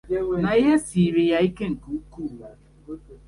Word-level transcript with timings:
na 0.41 0.51
ihe 0.61 0.75
siiri 0.85 1.23
ya 1.31 1.37
ike 1.47 1.65
nke 1.75 1.87
ukwuu 1.97 2.39